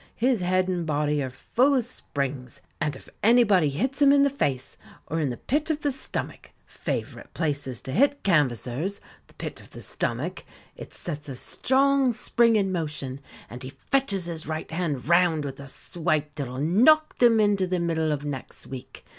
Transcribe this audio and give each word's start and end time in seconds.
His 0.15 0.41
head 0.41 0.67
and 0.67 0.83
body 0.83 1.21
are 1.21 1.29
full 1.29 1.75
of 1.75 1.83
springs, 1.83 2.59
and 2.81 2.95
if 2.95 3.07
anybody 3.21 3.69
hits 3.69 4.01
him 4.01 4.11
in 4.11 4.23
the 4.23 4.31
face, 4.31 4.75
or 5.05 5.19
in 5.19 5.29
the 5.29 5.37
pit 5.37 5.69
of 5.69 5.81
the 5.81 5.91
stomach 5.91 6.49
favourite 6.65 7.31
places 7.35 7.81
to 7.81 7.91
hit 7.91 8.23
canvassers, 8.23 8.99
the 9.27 9.35
pit 9.35 9.61
of 9.61 9.69
the 9.69 9.79
stomach 9.81 10.43
it 10.75 10.91
sets 10.91 11.29
a 11.29 11.35
strong 11.35 12.11
spring 12.13 12.55
in 12.55 12.71
motion, 12.71 13.19
and 13.47 13.61
he 13.61 13.69
fetches 13.69 14.25
his 14.25 14.47
right 14.47 14.71
hand 14.71 15.07
round 15.07 15.45
with 15.45 15.59
a 15.59 15.67
swipe 15.67 16.33
that'll 16.33 16.57
knock 16.57 17.19
them 17.19 17.39
into 17.39 17.67
the 17.67 17.77
middle 17.79 18.11
of 18.11 18.25
next 18.25 18.65
week. 18.65 19.05